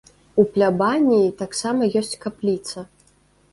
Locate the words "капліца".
2.27-2.77